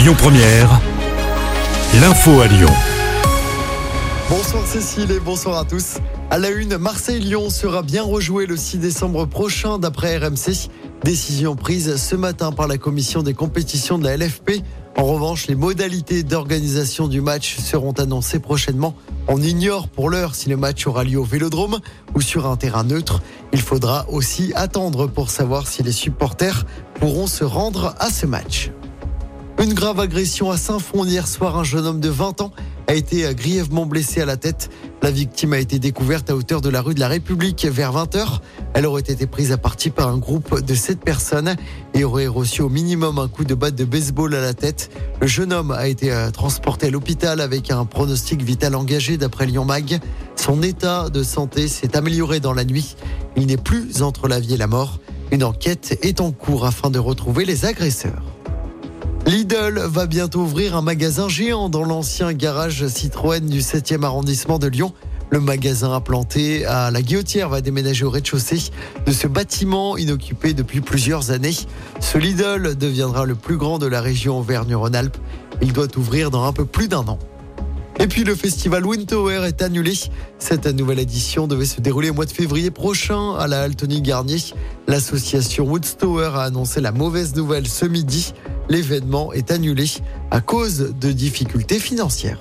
[0.00, 0.80] Lyon Première,
[2.00, 2.70] l'info à Lyon.
[4.30, 5.98] Bonsoir Cécile et bonsoir à tous.
[6.30, 10.70] À la une, Marseille-Lyon sera bien rejoué le 6 décembre prochain d'après RMC.
[11.04, 14.62] Décision prise ce matin par la commission des compétitions de la LFP.
[14.96, 18.94] En revanche, les modalités d'organisation du match seront annoncées prochainement.
[19.28, 21.78] On ignore pour l'heure si le match aura lieu au Vélodrome
[22.14, 23.20] ou sur un terrain neutre.
[23.52, 26.64] Il faudra aussi attendre pour savoir si les supporters
[26.94, 28.70] pourront se rendre à ce match.
[29.62, 31.58] Une grave agression à Saint-Fond hier soir.
[31.58, 32.50] Un jeune homme de 20 ans
[32.86, 34.70] a été grièvement blessé à la tête.
[35.02, 38.40] La victime a été découverte à hauteur de la rue de la République vers 20h.
[38.72, 41.56] Elle aurait été prise à partie par un groupe de 7 personnes
[41.92, 44.90] et aurait reçu au minimum un coup de batte de baseball à la tête.
[45.20, 49.44] Le jeune homme a été euh, transporté à l'hôpital avec un pronostic vital engagé d'après
[49.44, 50.00] Lyon Mag.
[50.36, 52.96] Son état de santé s'est amélioré dans la nuit.
[53.36, 55.00] Il n'est plus entre la vie et la mort.
[55.32, 58.22] Une enquête est en cours afin de retrouver les agresseurs.
[59.30, 64.66] Lidl va bientôt ouvrir un magasin géant dans l'ancien garage Citroën du 7e arrondissement de
[64.66, 64.92] Lyon.
[65.30, 68.72] Le magasin implanté à la Guillotière va déménager au rez-de-chaussée
[69.06, 71.54] de ce bâtiment inoccupé depuis plusieurs années.
[72.00, 75.18] Ce Lidl deviendra le plus grand de la région Auvergne-Rhône-Alpes.
[75.62, 77.20] Il doit ouvrir dans un peu plus d'un an.
[78.00, 79.92] Et puis le festival Wintower est annulé.
[80.40, 84.38] Cette nouvelle édition devait se dérouler au mois de février prochain à la Altony Garnier.
[84.88, 88.32] L'association Woodstower a annoncé la mauvaise nouvelle ce midi.
[88.68, 89.86] L'événement est annulé
[90.30, 92.40] à cause de difficultés financières.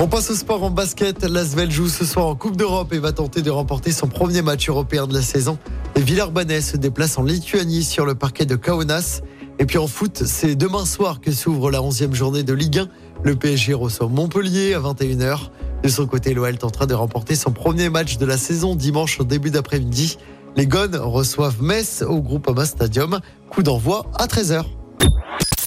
[0.00, 1.24] On passe au sport en basket.
[1.24, 4.68] L'Asvel joue ce soir en Coupe d'Europe et va tenter de remporter son premier match
[4.68, 5.58] européen de la saison.
[5.96, 9.22] Les Villeurbanais se déplacent en Lituanie sur le parquet de Kaunas.
[9.58, 12.88] Et puis en foot, c'est demain soir que s'ouvre la 11e journée de Ligue 1.
[13.24, 15.50] Le PSG reçoit Montpellier à 21h.
[15.82, 19.24] De son côté, l'OL tentera de remporter son premier match de la saison dimanche au
[19.24, 20.16] début d'après-midi.
[20.58, 23.20] Les Gones reçoivent Metz au Groupama Stadium.
[23.48, 24.64] Coup d'envoi à 13h.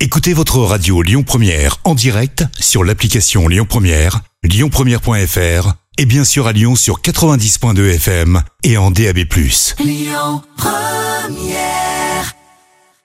[0.01, 6.45] Écoutez votre radio Lyon Première en direct sur l'application Lyon Première, lyonpremière.fr et bien sûr
[6.45, 9.19] à Lyon sur 90.2 FM et en DAB+.
[9.79, 11.90] Lyon Première